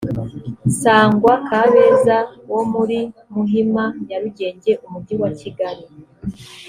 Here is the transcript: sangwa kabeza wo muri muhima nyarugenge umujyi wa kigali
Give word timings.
sangwa 0.79 1.33
kabeza 1.49 2.17
wo 2.51 2.61
muri 2.73 2.99
muhima 3.33 3.83
nyarugenge 4.07 4.71
umujyi 4.85 5.15
wa 5.21 5.29
kigali 5.39 5.85